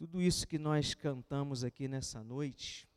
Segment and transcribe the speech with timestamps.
[0.00, 2.88] Tudo isso que nós cantamos aqui nessa noite,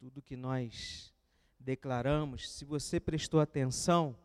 [0.00, 1.14] tudo que nós
[1.60, 4.18] declaramos, se você prestou atenção,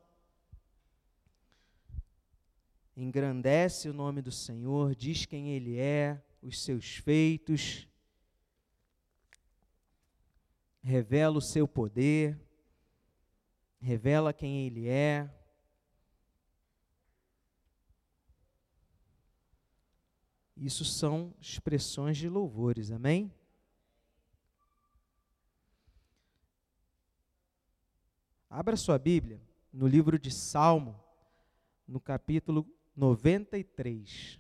[2.98, 7.88] engrandece o nome do Senhor, diz quem Ele é, os seus feitos,
[10.82, 12.42] revela o seu poder,
[13.80, 15.30] revela quem Ele é.
[20.62, 23.34] Isso são expressões de louvores, amém?
[28.50, 29.42] Abra sua Bíblia
[29.72, 31.02] no livro de Salmo,
[31.88, 34.38] no capítulo 93.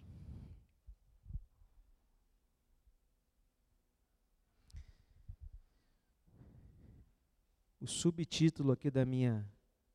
[7.80, 9.49] O subtítulo aqui da minha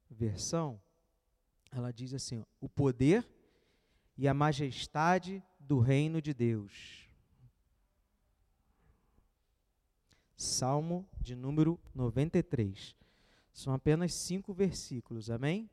[0.09, 0.81] versão,
[1.71, 3.29] ela diz assim: ó, O poder
[4.17, 7.09] e a majestade do reino de Deus.
[10.37, 12.95] Salmo de número 93.
[13.53, 15.71] São apenas cinco versículos, amém?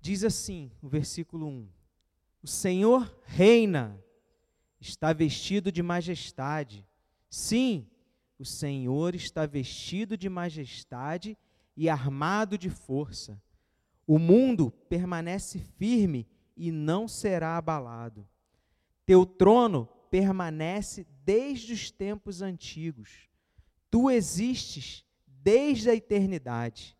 [0.00, 1.68] Diz assim, o versículo 1:
[2.42, 4.02] O Senhor reina,
[4.80, 6.84] está vestido de majestade.
[7.30, 7.86] Sim,
[8.38, 11.38] o Senhor está vestido de majestade
[11.76, 13.40] e armado de força.
[14.04, 18.26] O mundo permanece firme e não será abalado.
[19.04, 23.28] Teu trono permanece desde os tempos antigos.
[23.90, 26.96] Tu existes desde a eternidade.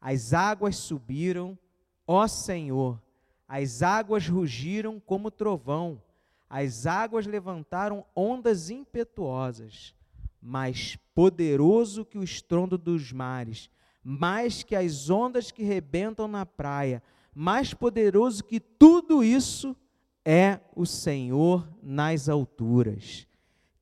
[0.00, 1.58] As águas subiram,
[2.06, 3.00] ó Senhor,
[3.46, 6.02] as águas rugiram como trovão,
[6.48, 9.94] as águas levantaram ondas impetuosas.
[10.40, 13.70] Mais poderoso que o estrondo dos mares,
[14.02, 17.02] mais que as ondas que rebentam na praia,
[17.34, 19.76] mais poderoso que tudo isso
[20.24, 23.26] é o Senhor nas alturas.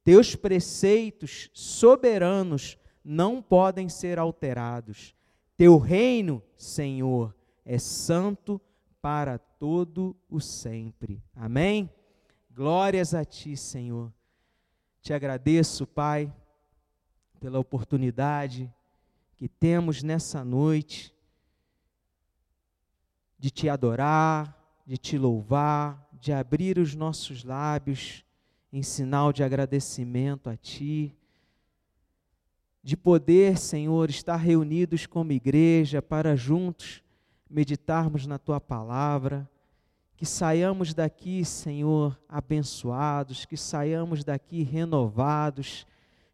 [0.05, 5.15] Teus preceitos soberanos não podem ser alterados.
[5.57, 8.61] Teu reino, Senhor, é santo
[9.03, 11.23] para todo o sempre.
[11.35, 11.91] Amém?
[12.51, 14.13] Glórias a ti, Senhor.
[15.03, 16.33] Te agradeço, Pai,
[17.39, 18.73] pela oportunidade
[19.37, 21.15] que temos nessa noite
[23.41, 24.55] de te adorar,
[24.87, 28.23] de te louvar, de abrir os nossos lábios
[28.71, 31.17] em sinal de agradecimento a Ti,
[32.83, 37.03] de poder, Senhor, estar reunidos como igreja para juntos
[37.49, 39.49] meditarmos na Tua palavra,
[40.17, 45.87] que saiamos daqui, Senhor, abençoados, que saiamos daqui renovados,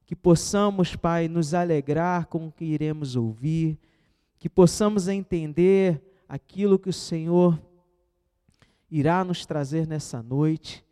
[0.04, 3.78] que possamos, Pai, nos alegrar com o que iremos ouvir,
[4.38, 7.60] que possamos entender aquilo que o Senhor
[8.91, 10.84] irá nos trazer nessa noite,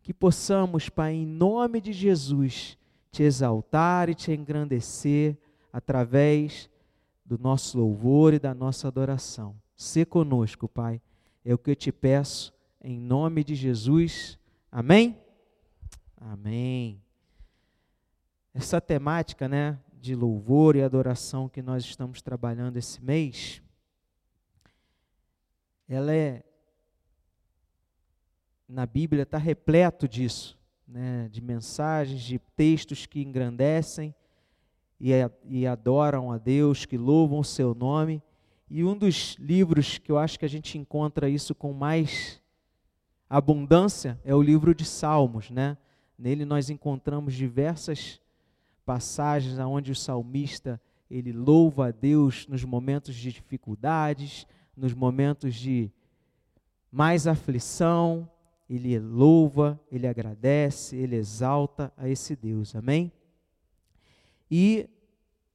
[0.00, 2.76] que possamos, Pai, em nome de Jesus,
[3.10, 5.36] te exaltar e te engrandecer
[5.72, 6.68] através
[7.24, 9.56] do nosso louvor e da nossa adoração.
[9.76, 11.00] Se conosco, Pai,
[11.44, 14.38] é o que eu te peço, em nome de Jesus.
[14.70, 15.18] Amém?
[16.16, 17.00] Amém.
[18.54, 23.62] Essa temática, né, de louvor e adoração que nós estamos trabalhando esse mês,
[25.88, 26.42] ela é
[28.68, 34.14] na Bíblia está repleto disso, né, de mensagens, de textos que engrandecem
[34.98, 35.10] e,
[35.44, 38.22] e adoram a Deus, que louvam o seu nome.
[38.70, 42.40] E um dos livros que eu acho que a gente encontra isso com mais
[43.28, 45.76] abundância é o livro de Salmos, né?
[46.18, 48.20] Nele nós encontramos diversas
[48.86, 54.46] passagens onde o salmista ele louva a Deus nos momentos de dificuldades,
[54.76, 55.90] nos momentos de
[56.90, 58.28] mais aflição,
[58.68, 63.12] ele louva, ele agradece, ele exalta a esse Deus, amém?
[64.50, 64.88] E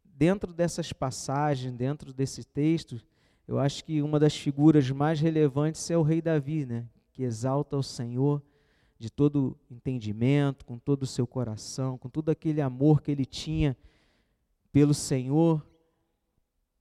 [0.04, 3.02] dentro dessas passagens, dentro desse texto,
[3.48, 6.86] eu acho que uma das figuras mais relevantes é o rei Davi, né?
[7.14, 8.42] Que exalta o Senhor
[9.00, 13.78] de todo entendimento, com todo o seu coração, com todo aquele amor que ele tinha
[14.72, 15.66] pelo Senhor,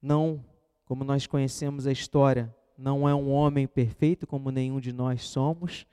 [0.01, 0.43] não
[0.87, 5.85] como nós conhecemos a história, não é um homem perfeito como nenhum de nós somos,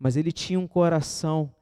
[0.00, 1.54] mas ele tinha um coração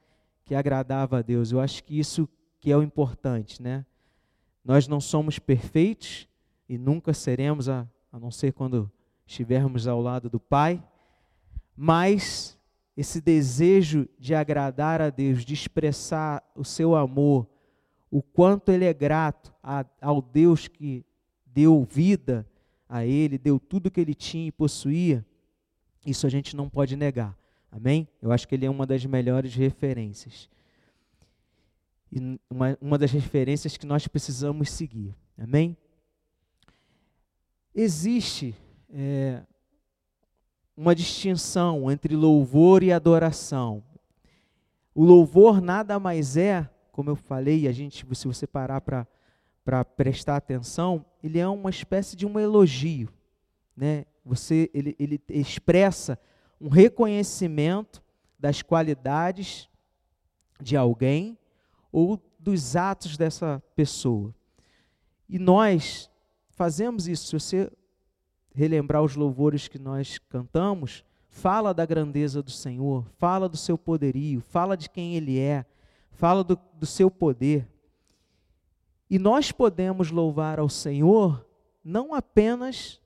[0.47, 1.53] que agradava a Deus.
[1.53, 2.27] Eu acho que isso
[2.59, 3.85] que é o importante, né?
[4.65, 6.27] Nós não somos perfeitos
[6.69, 8.91] e nunca seremos, a, a não ser quando
[9.27, 10.83] estivermos ao lado do Pai,
[11.77, 12.59] mas
[12.97, 17.47] esse desejo de agradar a Deus, de expressar o seu amor,
[18.11, 21.05] o quanto ele é grato a, ao Deus que
[21.47, 22.47] deu vida,
[22.91, 25.25] a ele, deu tudo que ele tinha e possuía,
[26.05, 27.39] isso a gente não pode negar.
[27.71, 28.09] Amém?
[28.21, 30.51] Eu acho que ele é uma das melhores referências.
[32.11, 32.19] E
[32.51, 35.15] uma, uma das referências que nós precisamos seguir.
[35.39, 35.77] Amém?
[37.73, 38.57] Existe
[38.93, 39.41] é,
[40.77, 43.85] uma distinção entre louvor e adoração.
[44.93, 49.07] O louvor nada mais é, como eu falei, a gente, se você parar para
[49.97, 53.09] prestar atenção, ele é uma espécie de um elogio,
[53.77, 54.05] né?
[54.25, 56.19] Você, ele, ele expressa
[56.61, 58.03] um reconhecimento
[58.39, 59.69] das qualidades
[60.61, 61.39] de alguém
[61.91, 64.35] ou dos atos dessa pessoa.
[65.29, 66.11] E nós
[66.51, 67.27] fazemos isso.
[67.27, 67.73] Se você
[68.55, 74.41] relembrar os louvores que nós cantamos, fala da grandeza do Senhor, fala do seu poderio,
[74.41, 75.65] fala de quem Ele é,
[76.11, 77.67] fala do, do seu poder.
[79.11, 81.45] E nós podemos louvar ao Senhor
[81.83, 83.03] não apenas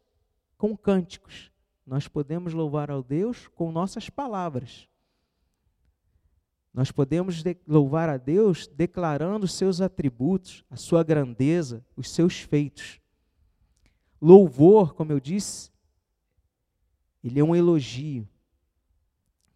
[0.58, 1.50] com cânticos,
[1.86, 4.88] nós podemos louvar ao Deus com nossas palavras.
[6.72, 13.00] Nós podemos louvar a Deus declarando os seus atributos, a sua grandeza, os seus feitos.
[14.20, 15.70] Louvor, como eu disse,
[17.22, 18.28] ele é um elogio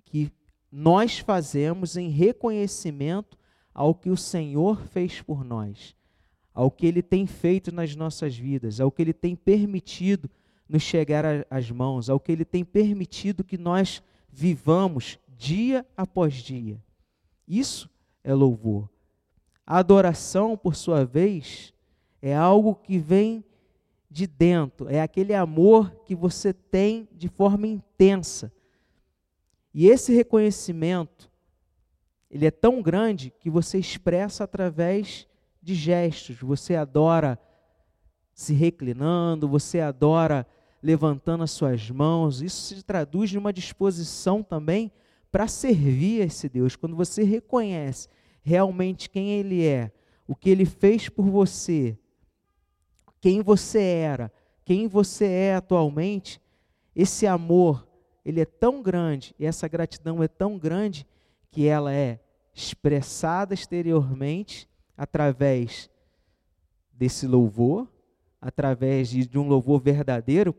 [0.04, 0.32] que
[0.70, 3.36] nós fazemos em reconhecimento
[3.74, 5.96] ao que o Senhor fez por nós,
[6.58, 10.28] ao que ele tem feito nas nossas vidas, ao que ele tem permitido
[10.68, 16.82] nos chegar às mãos, ao que ele tem permitido que nós vivamos dia após dia.
[17.46, 17.88] Isso
[18.24, 18.90] é louvor.
[19.64, 21.72] A adoração, por sua vez,
[22.20, 23.44] é algo que vem
[24.10, 28.52] de dentro, é aquele amor que você tem de forma intensa.
[29.72, 31.30] E esse reconhecimento,
[32.28, 35.28] ele é tão grande que você expressa através
[35.68, 36.38] de gestos.
[36.38, 37.38] Você adora
[38.32, 40.46] se reclinando, você adora
[40.82, 42.40] levantando as suas mãos.
[42.40, 44.90] Isso se traduz numa disposição também
[45.30, 48.08] para servir esse Deus, quando você reconhece
[48.42, 49.92] realmente quem Ele é,
[50.26, 51.98] o que Ele fez por você,
[53.20, 54.32] quem você era,
[54.64, 56.40] quem você é atualmente,
[56.96, 57.86] esse amor,
[58.24, 61.06] ele é tão grande, e essa gratidão é tão grande,
[61.50, 62.20] que ela é
[62.54, 64.67] expressada exteriormente
[64.98, 65.88] através
[66.92, 67.88] desse louvor,
[68.40, 70.54] através de um louvor verdadeiro,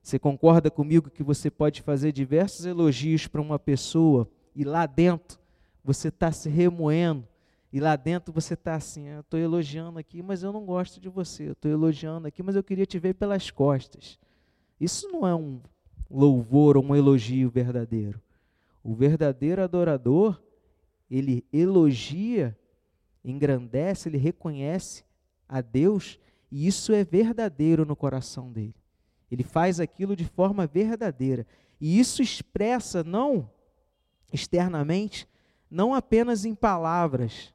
[0.00, 5.38] você concorda comigo que você pode fazer diversos elogios para uma pessoa e lá dentro
[5.84, 7.26] você está se remoendo
[7.72, 11.08] e lá dentro você está assim, eu estou elogiando aqui, mas eu não gosto de
[11.08, 11.48] você.
[11.48, 14.18] Eu estou elogiando aqui, mas eu queria te ver pelas costas.
[14.80, 15.60] Isso não é um
[16.10, 18.20] louvor ou um elogio verdadeiro.
[18.82, 20.42] O verdadeiro adorador,
[21.08, 22.56] ele elogia,
[23.24, 25.04] engrandece, ele reconhece
[25.48, 26.18] a Deus,
[26.50, 28.74] e isso é verdadeiro no coração dele.
[29.30, 31.46] Ele faz aquilo de forma verdadeira.
[31.80, 33.50] E isso expressa não
[34.32, 35.28] externamente,
[35.70, 37.54] não apenas em palavras,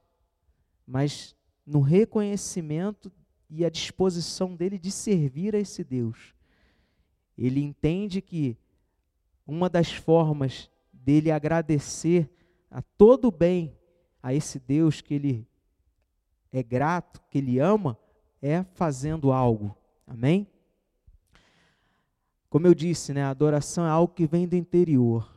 [0.86, 1.34] mas
[1.66, 3.12] no reconhecimento
[3.48, 6.34] e a disposição dele de servir a esse Deus.
[7.36, 8.56] Ele entende que
[9.46, 12.30] uma das formas dele agradecer
[12.70, 13.76] a todo o bem
[14.22, 15.46] a esse Deus que ele
[16.58, 17.98] é grato, que ele ama,
[18.40, 19.76] é fazendo algo.
[20.06, 20.46] Amém?
[22.48, 25.30] Como eu disse, né, a adoração é algo que vem do interior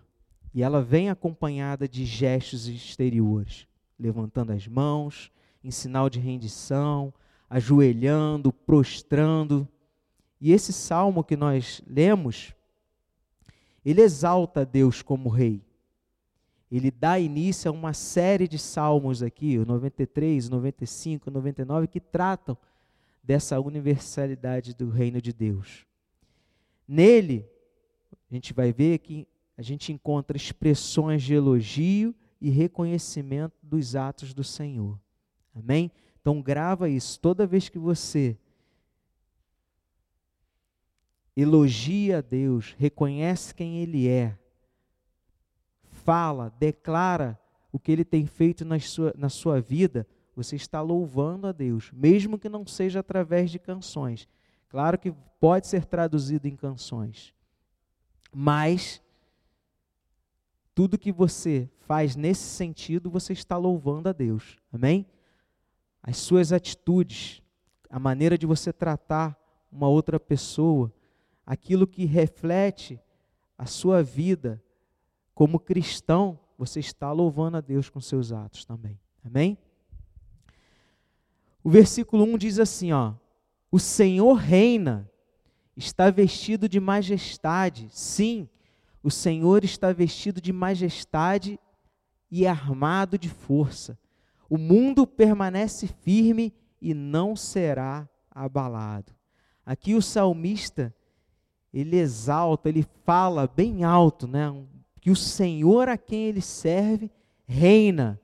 [0.54, 3.68] e ela vem acompanhada de gestos exteriores,
[4.00, 5.30] levantando as mãos
[5.62, 7.14] em sinal de rendição,
[7.50, 9.68] ajoelhando, prostrando.
[10.40, 12.56] E esse salmo que nós lemos,
[13.84, 15.62] ele exalta Deus como rei.
[16.72, 22.58] Ele dá início a uma série de salmos aqui, o 93, 95, 99, que tratam
[23.24, 25.86] dessa universalidade do reino de Deus.
[26.88, 27.46] Nele,
[28.30, 34.34] a gente vai ver que a gente encontra expressões de elogio e reconhecimento dos atos
[34.34, 35.00] do Senhor.
[35.54, 35.92] Amém?
[36.22, 37.20] Então grava isso.
[37.20, 38.38] Toda vez que você
[41.36, 44.39] elogia a Deus, reconhece quem Ele é,
[46.10, 47.40] fala, declara
[47.72, 51.92] o que Ele tem feito na sua, na sua vida, você está louvando a Deus,
[51.94, 54.28] mesmo que não seja através de canções.
[54.70, 57.32] Claro que pode ser traduzido em canções,
[58.34, 59.04] mas
[60.74, 64.58] tudo que você faz nesse sentido, você está louvando a Deus.
[64.74, 65.06] Amém?
[66.02, 67.40] As suas atitudes,
[67.88, 69.38] a maneira de você tratar
[69.72, 70.92] uma outra pessoa,
[71.46, 73.00] aquilo que reflete
[73.56, 74.60] a sua vida
[75.40, 79.00] como cristão, você está louvando a Deus com seus atos também.
[79.24, 79.58] Amém?
[81.64, 83.14] O versículo 1 diz assim, ó:
[83.72, 85.10] o Senhor reina,
[85.78, 88.50] está vestido de majestade, sim,
[89.02, 91.58] O Senhor está vestido de majestade
[92.30, 93.98] e armado de força.
[94.50, 99.14] O mundo permanece firme e não será abalado.
[99.66, 100.94] Aqui o salmista,
[101.74, 104.52] ele exalta, ele fala bem alto, né?
[105.00, 107.10] Que o Senhor a quem ele serve
[107.48, 108.20] reina,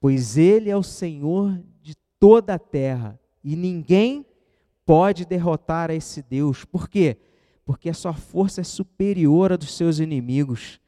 [0.00, 4.24] pois ele é o Senhor de toda a terra e ninguém
[4.84, 6.64] pode derrotar a esse Deus.
[6.64, 7.18] Por quê?
[7.64, 10.80] Porque a sua força é superior à dos seus inimigos.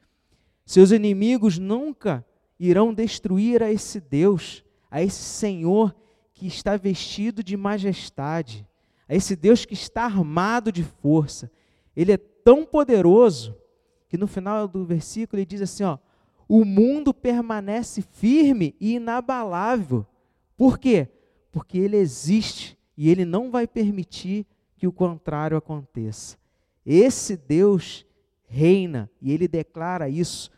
[0.64, 2.24] Seus inimigos nunca
[2.58, 5.94] irão destruir a esse Deus, a esse Senhor
[6.32, 8.66] que está vestido de majestade,
[9.08, 11.50] a esse Deus que está armado de força.
[11.96, 13.56] Ele é tão poderoso
[14.08, 15.98] que no final do versículo ele diz assim, ó:
[16.48, 20.06] "O mundo permanece firme e inabalável".
[20.56, 21.08] Por quê?
[21.52, 24.46] Porque ele existe e ele não vai permitir
[24.76, 26.36] que o contrário aconteça.
[26.84, 28.06] Esse Deus
[28.46, 30.50] reina e ele declara isso.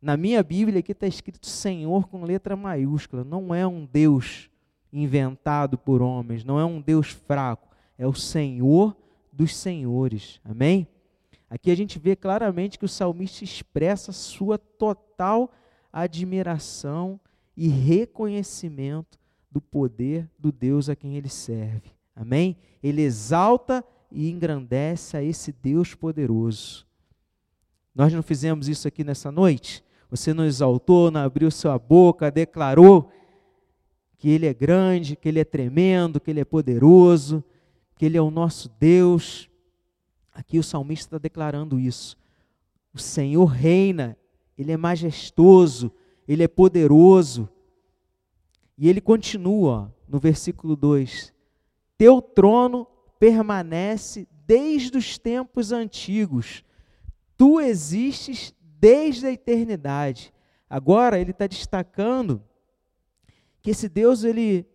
[0.00, 3.24] Na minha Bíblia aqui está escrito Senhor com letra maiúscula.
[3.24, 4.50] Não é um Deus
[4.92, 8.96] inventado por homens, não é um Deus fraco, é o Senhor
[9.32, 10.40] dos senhores.
[10.44, 10.86] Amém?
[11.54, 15.52] Aqui a gente vê claramente que o salmista expressa sua total
[15.92, 17.20] admiração
[17.56, 19.16] e reconhecimento
[19.48, 21.92] do poder do Deus a quem ele serve.
[22.12, 22.56] Amém?
[22.82, 26.84] Ele exalta e engrandece a esse Deus poderoso.
[27.94, 29.84] Nós não fizemos isso aqui nessa noite?
[30.10, 33.12] Você não exaltou, não abriu sua boca, declarou
[34.18, 37.44] que Ele é grande, que Ele é tremendo, que Ele é poderoso,
[37.94, 39.48] que Ele é o nosso Deus.
[40.34, 42.16] Aqui o salmista está declarando isso.
[42.92, 44.18] O Senhor reina,
[44.58, 45.92] Ele é majestoso,
[46.28, 47.48] Ele é poderoso.
[48.76, 51.32] E ele continua no versículo 2:
[51.96, 52.86] Teu trono
[53.18, 56.64] permanece desde os tempos antigos,
[57.36, 60.32] tu existes desde a eternidade.
[60.68, 62.42] Agora ele está destacando
[63.62, 64.66] que esse Deus ele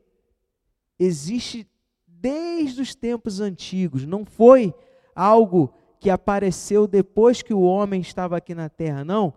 [0.97, 1.67] existe
[2.07, 4.73] desde os tempos antigos, não foi
[5.19, 9.33] algo que apareceu depois que o homem estava aqui na terra, não.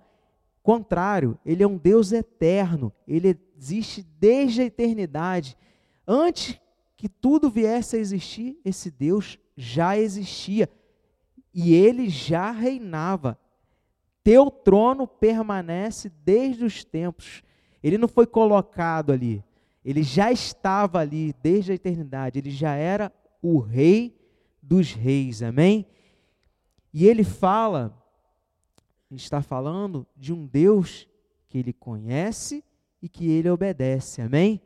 [0.62, 5.56] Contrário, ele é um Deus eterno, ele existe desde a eternidade.
[6.06, 6.60] Antes
[6.96, 10.70] que tudo viesse a existir, esse Deus já existia
[11.52, 13.36] e ele já reinava.
[14.22, 17.42] Teu trono permanece desde os tempos.
[17.82, 19.42] Ele não foi colocado ali.
[19.84, 22.38] Ele já estava ali desde a eternidade.
[22.38, 23.12] Ele já era
[23.42, 24.21] o rei
[24.62, 25.42] dos reis.
[25.42, 25.86] Amém?
[26.94, 27.98] E ele fala,
[29.10, 31.08] está falando de um Deus
[31.48, 32.64] que ele conhece
[33.00, 34.22] e que ele obedece.
[34.22, 34.60] Amém?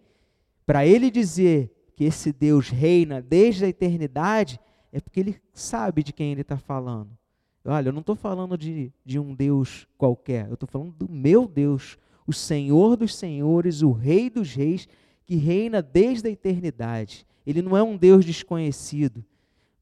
[0.67, 4.61] Para ele dizer que esse Deus reina desde a eternidade,
[4.93, 7.17] é porque ele sabe de quem ele está falando.
[7.65, 11.49] Olha, eu não estou falando de, de um Deus qualquer, eu estou falando do meu
[11.49, 14.89] Deus, o Senhor dos Senhores, o Rei dos Reis,
[15.25, 17.27] que reina desde a eternidade.
[17.45, 19.25] Ele não é um Deus desconhecido,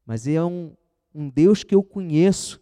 [0.05, 0.73] mas é um,
[1.13, 2.61] um Deus que eu conheço,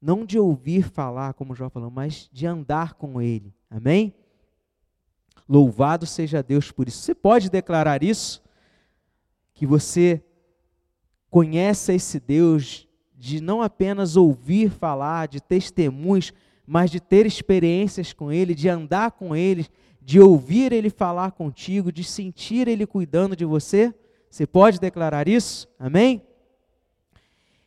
[0.00, 3.54] não de ouvir falar, como Jó falou, mas de andar com Ele.
[3.70, 4.14] Amém?
[5.48, 6.98] Louvado seja Deus por isso.
[6.98, 8.42] Você pode declarar isso?
[9.54, 10.22] Que você
[11.30, 16.32] conhece esse Deus de não apenas ouvir falar, de testemunhos,
[16.66, 19.66] mas de ter experiências com Ele, de andar com Ele,
[20.02, 23.94] de ouvir Ele falar contigo, de sentir Ele cuidando de você?
[24.30, 25.68] Você pode declarar isso?
[25.78, 26.22] Amém?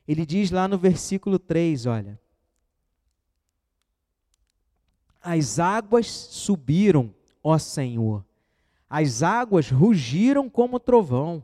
[0.07, 2.19] Ele diz lá no versículo 3, olha.
[5.21, 7.13] As águas subiram,
[7.43, 8.25] ó Senhor.
[8.89, 11.43] As águas rugiram como trovão.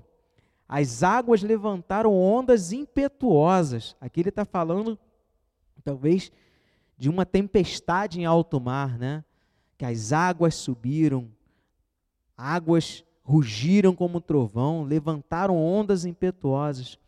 [0.68, 3.96] As águas levantaram ondas impetuosas.
[4.02, 4.98] Aqui ele está falando,
[5.84, 6.32] talvez,
[6.98, 9.24] de uma tempestade em alto mar, né?
[9.78, 11.30] Que as águas subiram,
[12.36, 17.00] águas rugiram como trovão, levantaram ondas impetuosas,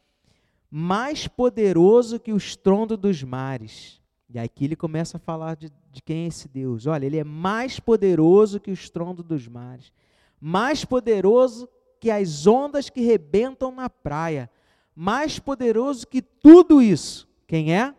[0.69, 4.01] mais poderoso que o estrondo dos mares.
[4.27, 6.87] E aqui ele começa a falar de, de quem é esse Deus.
[6.87, 9.93] Olha, ele é mais poderoso que o estrondo dos mares,
[10.41, 11.69] mais poderoso
[11.99, 14.49] que as ondas que rebentam na praia,
[14.95, 17.27] mais poderoso que tudo isso.
[17.45, 17.93] Quem é?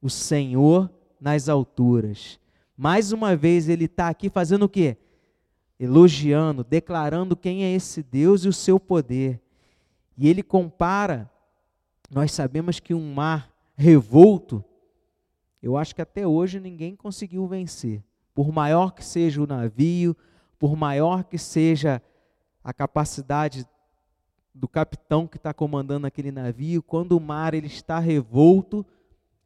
[0.00, 2.38] O Senhor nas alturas.
[2.76, 4.96] Mais uma vez ele está aqui fazendo o quê?
[5.80, 9.40] Elogiando, declarando quem é esse Deus e o seu poder.
[10.16, 11.30] E ele compara,
[12.10, 14.62] nós sabemos que um mar revolto,
[15.62, 18.04] eu acho que até hoje ninguém conseguiu vencer.
[18.34, 20.14] Por maior que seja o navio,
[20.58, 22.02] por maior que seja
[22.62, 23.66] a capacidade
[24.54, 28.84] do capitão que está comandando aquele navio, quando o mar ele está revolto,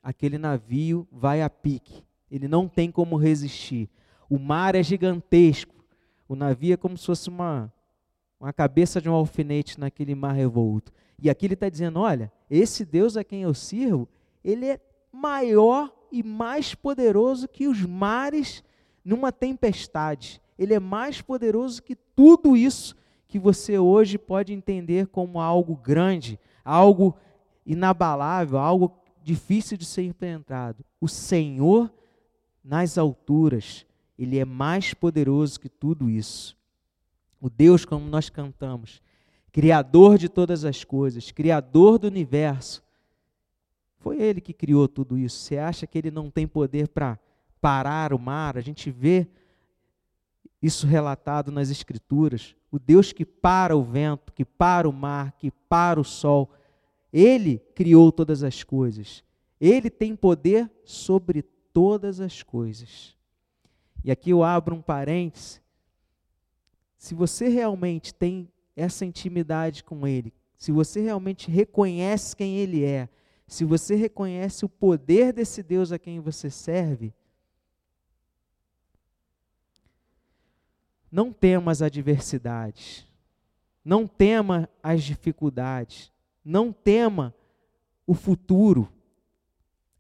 [0.03, 2.03] aquele navio vai a pique.
[2.29, 3.89] Ele não tem como resistir.
[4.29, 5.73] O mar é gigantesco.
[6.29, 7.73] O navio é como se fosse uma,
[8.41, 10.93] uma cabeça de um alfinete naquele mar revolto.
[11.19, 14.09] E aqui ele está dizendo: olha, esse Deus a quem eu sirvo,
[14.43, 14.81] ele é
[15.13, 18.63] maior e mais poderoso que os mares
[19.05, 20.41] numa tempestade.
[20.59, 22.95] Ele é mais poderoso que tudo isso
[23.27, 27.17] que você hoje pode entender como algo grande, algo
[27.67, 30.85] inabalável, algo difícil de ser penetrado.
[31.01, 31.93] O Senhor
[32.63, 33.85] nas alturas,
[34.19, 36.57] ele é mais poderoso que tudo isso.
[37.41, 39.03] O Deus, como nós cantamos,
[39.53, 42.83] Criador de todas as coisas, Criador do universo,
[43.99, 45.39] foi Ele que criou tudo isso.
[45.39, 47.19] Você acha que Ele não tem poder para
[47.61, 48.59] parar o mar?
[48.59, 49.27] A gente vê
[50.61, 52.55] isso relatado nas Escrituras.
[52.71, 56.51] O Deus que para o vento, que para o mar, que para o sol.
[57.13, 59.25] Ele criou todas as coisas.
[59.61, 61.43] Ele tem poder sobre
[61.73, 63.17] todas as coisas.
[64.05, 65.63] E aqui eu abro um parêntese.
[66.99, 73.09] Se você realmente tem essa intimidade com Ele, se você realmente reconhece quem Ele é,
[73.47, 77.15] se você reconhece o poder desse Deus a quem você serve,
[81.11, 83.07] não tema as adversidades,
[83.85, 86.13] não tema as dificuldades,
[86.45, 87.35] não tema
[88.07, 88.93] o futuro.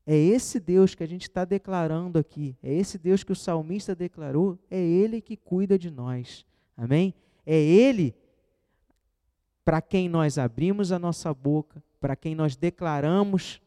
[0.07, 3.95] É esse Deus que a gente está declarando aqui, é esse Deus que o salmista
[3.95, 6.45] declarou, é Ele que cuida de nós.
[6.77, 7.15] Amém?
[7.47, 8.15] É Ele
[9.65, 13.63] para quem nós abrimos a nossa boca, para quem nós declaramos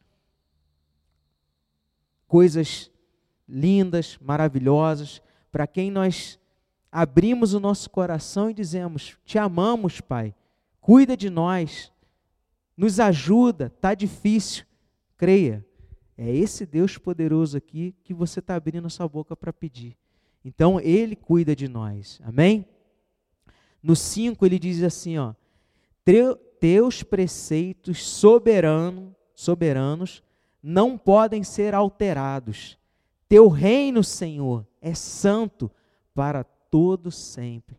[2.28, 2.92] coisas
[3.48, 6.40] lindas, maravilhosas, para quem nós
[6.92, 10.36] abrimos o nosso coração e dizemos: Te amamos, Pai,
[10.80, 11.92] cuida de nós,
[12.76, 14.66] nos ajuda, está difícil.
[15.16, 15.66] Creia,
[16.18, 19.96] é esse Deus poderoso aqui que você está abrindo sua boca para pedir.
[20.44, 22.66] Então, Ele cuida de nós, amém?
[23.82, 25.34] No 5 ele diz assim: ó,
[26.60, 30.24] teus preceitos soberano, soberanos
[30.62, 32.78] não podem ser alterados.
[33.30, 35.72] Teu reino, Senhor, é santo
[36.14, 37.78] para todo sempre.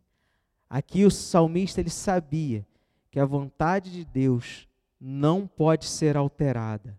[0.71, 2.67] Aqui o salmista ele sabia
[3.11, 4.69] que a vontade de Deus
[5.01, 6.98] não pode ser alterada.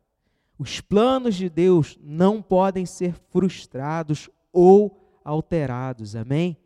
[0.59, 6.17] Os planos de Deus não podem ser frustrados ou alterados.
[6.17, 6.57] Amém?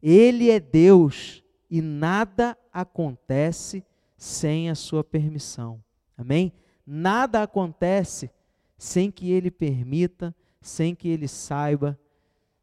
[0.00, 3.84] Ele é Deus e nada acontece
[4.16, 5.82] sem a sua permissão.
[6.16, 6.52] Amém?
[6.86, 8.30] Nada acontece
[8.78, 11.98] sem que ele permita, sem que ele saiba,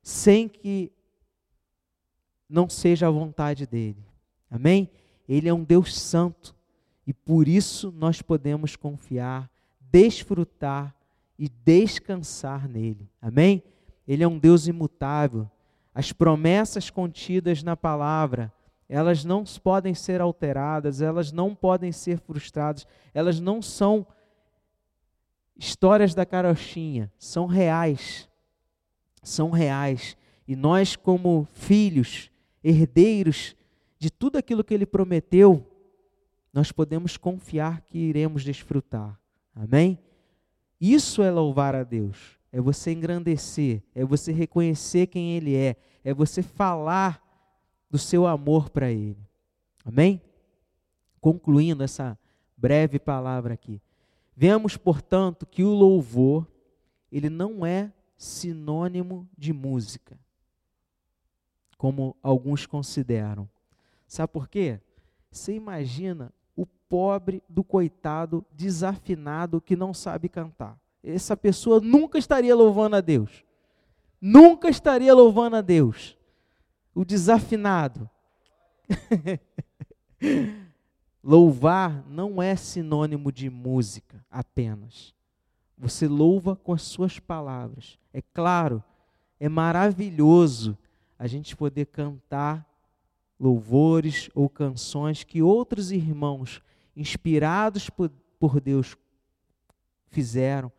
[0.02, 0.90] sem que
[2.50, 4.06] não seja a vontade dele.
[4.50, 4.90] Amém?
[5.28, 6.56] Ele é um Deus santo
[7.06, 9.52] e por isso nós podemos confiar,
[9.92, 10.96] desfrutar
[11.38, 13.10] e descansar nele.
[13.22, 13.64] Amém?
[14.08, 15.50] Ele é um Deus imutável.
[15.94, 18.54] As promessas contidas na palavra,
[18.88, 24.06] elas não podem ser alteradas, elas não podem ser frustradas, elas não são
[25.58, 28.30] histórias da carochinha, são reais.
[29.24, 30.16] São reais.
[30.48, 32.32] E nós, como filhos,
[32.64, 33.56] herdeiros
[34.00, 35.66] de tudo aquilo que ele prometeu,
[36.54, 39.20] nós podemos confiar que iremos desfrutar.
[39.60, 39.98] Amém?
[40.80, 46.14] Isso é louvar a Deus, é você engrandecer, é você reconhecer quem Ele é, é
[46.14, 47.24] você falar
[47.90, 49.18] do seu amor para Ele.
[49.84, 50.22] Amém?
[51.20, 52.18] Concluindo essa
[52.56, 53.82] breve palavra aqui.
[54.36, 56.46] Vemos, portanto, que o louvor,
[57.12, 60.20] ele não é sinônimo de música,
[61.76, 63.50] como alguns consideram.
[64.08, 64.80] Sabe por quê?
[65.32, 66.32] Você imagina
[66.90, 70.80] pobre do coitado desafinado que não sabe cantar.
[71.04, 73.44] Essa pessoa nunca estaria louvando a Deus.
[74.20, 76.18] Nunca estaria louvando a Deus
[76.94, 78.10] o desafinado.
[81.24, 85.14] Louvar não é sinônimo de música apenas.
[85.78, 88.00] Você louva com as suas palavras.
[88.12, 88.84] É claro,
[89.40, 90.76] é maravilhoso
[91.20, 92.66] a gente poder cantar
[93.40, 96.64] louvores ou canções que outros irmãos,
[97.00, 98.98] inspirados por, por Deus,
[100.08, 100.72] fizeram,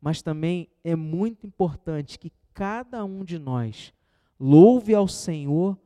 [0.00, 3.92] mas também é muito importante que cada um de nós
[4.38, 5.78] Louve ao Senhor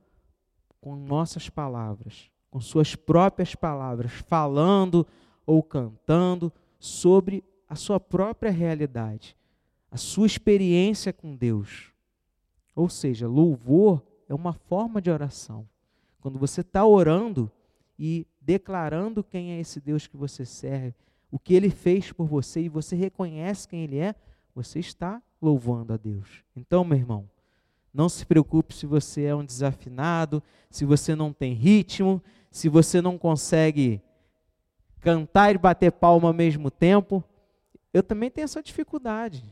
[0.80, 5.06] com nossas palavras, com suas próprias palavras, falando
[5.46, 9.36] ou cantando sobre a sua própria realidade,
[9.90, 11.92] a sua experiência com Deus.
[12.74, 15.68] Ou seja, louvor é uma forma de oração.
[16.20, 17.50] Quando você está orando
[17.98, 20.92] e declarando quem é esse Deus que você serve,
[21.30, 24.12] o que ele fez por você e você reconhece quem ele é,
[24.52, 26.42] você está louvando a Deus.
[26.56, 27.30] Então, meu irmão,
[27.94, 33.00] não se preocupe se você é um desafinado, se você não tem ritmo, se você
[33.00, 34.02] não consegue
[35.00, 37.22] cantar e bater palma ao mesmo tempo.
[37.94, 39.44] Eu também tenho essa dificuldade.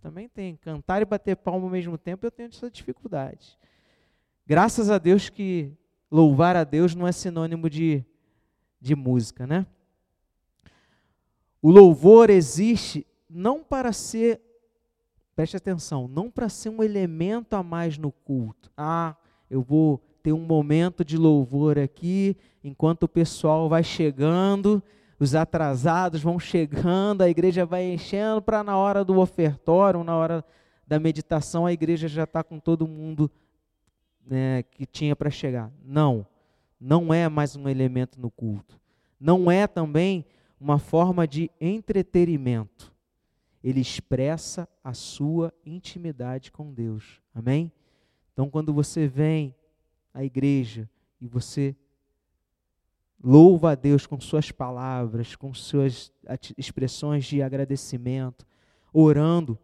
[0.00, 0.56] Também tenho.
[0.58, 3.58] Cantar e bater palma ao mesmo tempo, eu tenho essa dificuldade.
[4.46, 5.72] Graças a Deus que
[6.08, 8.04] louvar a Deus não é sinônimo de,
[8.84, 9.66] de música, né?
[11.62, 14.42] O louvor existe não para ser,
[15.34, 18.70] preste atenção, não para ser um elemento a mais no culto.
[18.76, 19.16] Ah,
[19.48, 24.82] eu vou ter um momento de louvor aqui, enquanto o pessoal vai chegando,
[25.18, 30.44] os atrasados vão chegando, a igreja vai enchendo, para na hora do ofertório, na hora
[30.86, 33.30] da meditação, a igreja já está com todo mundo
[34.26, 35.72] né, que tinha para chegar.
[35.82, 36.26] Não,
[36.84, 38.78] não é mais um elemento no culto.
[39.18, 40.26] Não é também
[40.60, 42.92] uma forma de entretenimento.
[43.62, 47.22] Ele expressa a sua intimidade com Deus.
[47.34, 47.72] Amém?
[48.34, 49.54] Então, quando você vem
[50.12, 50.86] à igreja
[51.18, 51.74] e você
[53.22, 56.12] louva a Deus com suas palavras, com suas
[56.58, 58.46] expressões de agradecimento,
[58.92, 59.58] orando,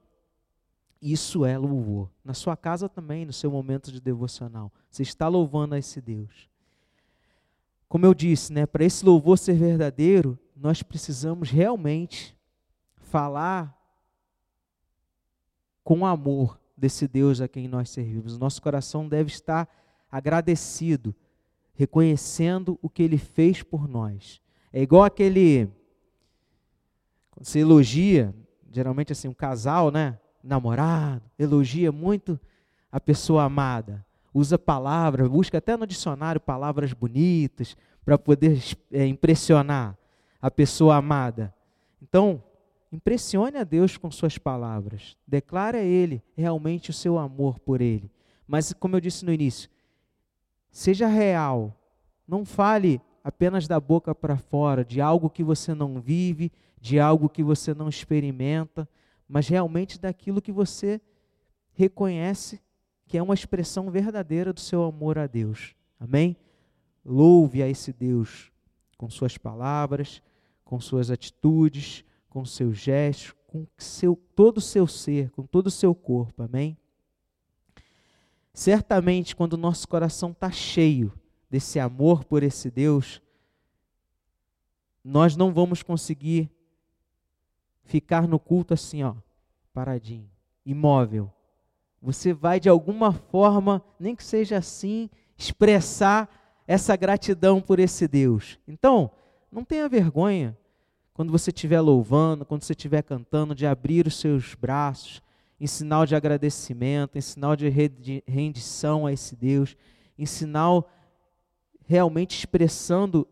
[1.02, 2.10] isso é louvor.
[2.24, 4.72] Na sua casa também, no seu momento de devocional.
[4.90, 6.49] Você está louvando a esse Deus.
[7.90, 12.38] Como eu disse, né, para esse louvor ser verdadeiro, nós precisamos realmente
[12.96, 13.76] falar
[15.82, 18.38] com amor desse Deus a quem nós servimos.
[18.38, 19.68] Nosso coração deve estar
[20.08, 21.12] agradecido,
[21.74, 24.40] reconhecendo o que ele fez por nós.
[24.72, 25.66] É igual aquele
[27.32, 28.32] quando você elogia,
[28.70, 30.16] geralmente assim, um casal, né?
[30.44, 32.38] namorado, elogia muito
[32.92, 38.62] a pessoa amada, usa palavras, busca até no dicionário palavras bonitas para poder
[38.92, 39.96] é, impressionar
[40.40, 41.54] a pessoa amada.
[42.02, 42.42] Então,
[42.92, 48.10] impressione a Deus com suas palavras, declare a Ele realmente o seu amor por Ele.
[48.46, 49.70] Mas, como eu disse no início,
[50.70, 51.76] seja real,
[52.26, 57.28] não fale apenas da boca para fora, de algo que você não vive, de algo
[57.28, 58.88] que você não experimenta,
[59.28, 61.00] mas realmente daquilo que você
[61.72, 62.60] reconhece
[63.10, 65.74] que é uma expressão verdadeira do seu amor a Deus.
[65.98, 66.36] Amém?
[67.04, 68.52] Louve a esse Deus
[68.96, 70.22] com suas palavras,
[70.64, 75.72] com suas atitudes, com seus gestos, com seu, todo o seu ser, com todo o
[75.72, 76.44] seu corpo.
[76.44, 76.78] Amém?
[78.54, 81.12] Certamente, quando o nosso coração está cheio
[81.50, 83.20] desse amor por esse Deus,
[85.02, 86.48] nós não vamos conseguir
[87.82, 89.16] ficar no culto assim, ó,
[89.74, 90.30] paradinho,
[90.64, 91.28] imóvel.
[92.00, 96.28] Você vai de alguma forma, nem que seja assim, expressar
[96.66, 98.58] essa gratidão por esse Deus.
[98.66, 99.10] Então,
[99.50, 100.56] não tenha vergonha
[101.12, 105.20] quando você estiver louvando, quando você estiver cantando, de abrir os seus braços
[105.60, 107.68] em sinal de agradecimento, em sinal de
[108.26, 109.76] rendição a esse Deus,
[110.18, 110.88] em sinal
[111.86, 113.28] realmente expressando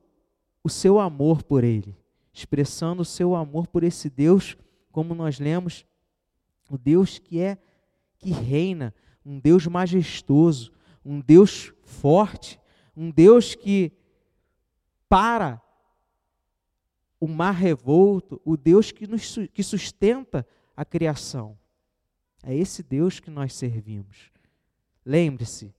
[0.63, 1.97] o seu amor por Ele
[2.39, 4.57] expressando o seu amor por esse Deus,
[4.93, 5.85] como nós lemos,
[6.71, 7.59] o Deus que é
[8.19, 10.73] que reina, um Deus majestoso,
[11.05, 12.61] um Deus forte,
[12.97, 13.93] um Deus que
[15.09, 15.63] para
[17.21, 21.59] o mar revolto, o Deus que nos que sustenta a criação.
[22.43, 24.31] É esse Deus que nós servimos.
[25.05, 25.75] Lembre-se,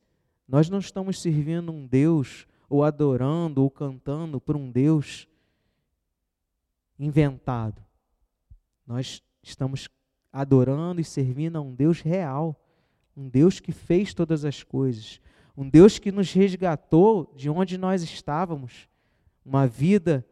[0.47, 5.27] nós não estamos servindo um Deus ou adorando ou cantando por um Deus
[6.97, 7.81] inventado.
[8.85, 9.87] Nós estamos
[10.31, 12.55] adorando e servindo a um Deus real,
[13.15, 15.19] um Deus que fez todas as coisas,
[15.55, 18.87] um Deus que nos resgatou de onde nós estávamos,
[19.45, 20.25] uma vida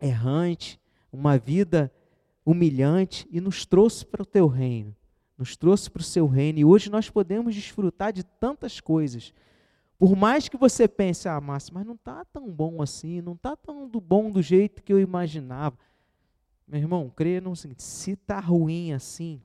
[0.00, 0.80] errante,
[1.12, 1.92] uma vida
[2.44, 4.94] humilhante e nos trouxe para o teu reino,
[5.36, 9.32] nos trouxe para o seu reino e hoje nós podemos desfrutar de tantas coisas
[10.02, 13.54] por mais que você pense, ah, Márcio, mas não está tão bom assim, não está
[13.54, 15.78] tão do bom do jeito que eu imaginava.
[16.72, 19.42] Meu irmão, creia no seguinte: se está ruim assim,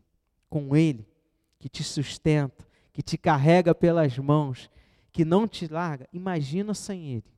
[0.49, 1.05] com Ele,
[1.59, 4.69] que te sustenta, que te carrega pelas mãos,
[5.11, 7.29] que não te larga, imagina sem Ele.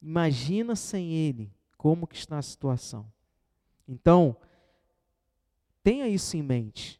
[0.00, 3.06] Imagina sem Ele como que está a situação.
[3.86, 4.34] Então,
[5.82, 6.98] tenha isso em mente.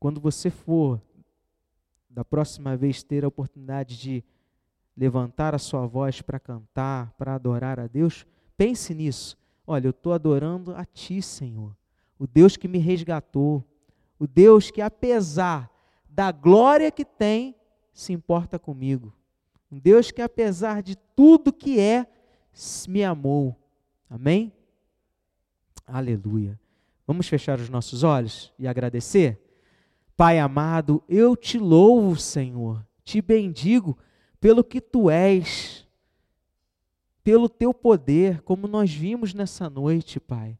[0.00, 1.00] Quando você for
[2.10, 4.24] da próxima vez ter a oportunidade de
[4.96, 9.38] levantar a sua voz para cantar, para adorar a Deus, pense nisso.
[9.66, 11.76] Olha, eu estou adorando a Ti, Senhor,
[12.18, 13.64] o Deus que me resgatou,
[14.18, 15.70] o Deus que, apesar
[16.08, 17.54] da glória que tem,
[17.92, 19.12] se importa comigo.
[19.70, 22.06] Um Deus que, apesar de tudo que é,
[22.88, 23.56] me amou.
[24.08, 24.52] Amém?
[25.86, 26.58] Aleluia.
[27.06, 29.40] Vamos fechar os nossos olhos e agradecer?
[30.16, 33.98] Pai amado, eu te louvo, Senhor, te bendigo
[34.40, 35.85] pelo que tu és,
[37.26, 40.56] pelo teu poder, como nós vimos nessa noite, Pai.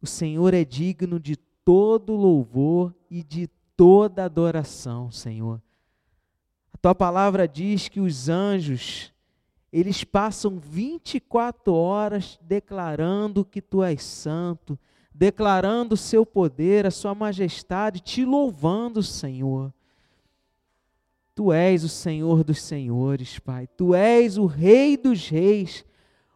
[0.00, 5.60] O Senhor é digno de todo louvor e de toda adoração, Senhor.
[6.72, 9.12] A tua palavra diz que os anjos,
[9.70, 14.78] eles passam 24 horas declarando que tu és santo,
[15.14, 19.70] declarando o seu poder, a sua majestade, te louvando, Senhor.
[21.34, 23.66] Tu és o Senhor dos senhores, Pai.
[23.66, 25.84] Tu és o Rei dos reis,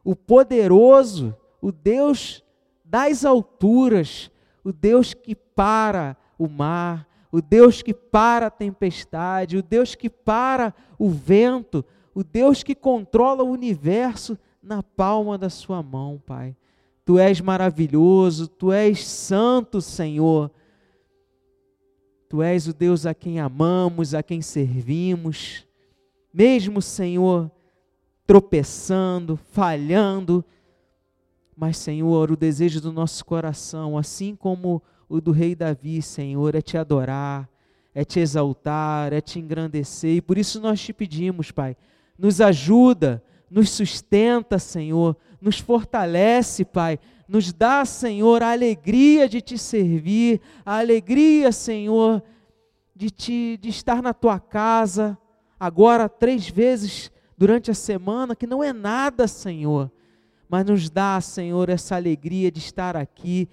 [0.04, 2.42] o poderoso, o Deus
[2.84, 4.30] das alturas,
[4.64, 10.10] o Deus que para o mar, o Deus que para a tempestade, o Deus que
[10.10, 11.84] para o vento,
[12.14, 16.54] o Deus que controla o universo na palma da sua mão, Pai.
[17.04, 20.50] Tu és maravilhoso, tu és santo, Senhor.
[22.28, 25.66] Tu és o Deus a quem amamos, a quem servimos.
[26.32, 27.50] Mesmo, Senhor,
[28.32, 30.42] tropeçando, falhando,
[31.54, 36.62] mas, Senhor, o desejo do nosso coração, assim como o do rei Davi, Senhor, é
[36.62, 37.46] te adorar,
[37.94, 40.16] é te exaltar, é te engrandecer.
[40.16, 41.76] E por isso nós te pedimos, Pai,
[42.18, 46.98] nos ajuda, nos sustenta, Senhor, nos fortalece, Pai.
[47.28, 52.22] Nos dá, Senhor, a alegria de te servir, a alegria, Senhor,
[52.96, 55.18] de, te, de estar na tua casa,
[55.60, 57.11] agora três vezes
[57.42, 59.90] durante a semana, que não é nada, Senhor,
[60.48, 63.48] mas nos dá, Senhor, essa alegria de estar aqui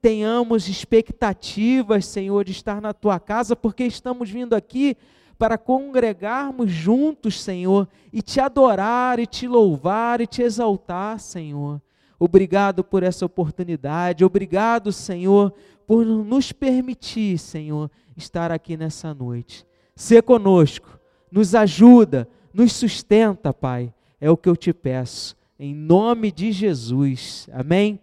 [0.00, 4.96] tenhamos expectativas, Senhor, de estar na tua casa, porque estamos vindo aqui
[5.38, 11.80] para congregarmos juntos, Senhor, e te adorar, e te louvar, e te exaltar, Senhor.
[12.18, 15.52] Obrigado por essa oportunidade, obrigado, Senhor,
[15.86, 19.66] por nos permitir, Senhor, estar aqui nessa noite.
[19.96, 20.98] Ser conosco,
[21.30, 27.48] nos ajuda, nos sustenta, Pai, é o que eu te peço, em nome de Jesus.
[27.52, 28.00] Amém.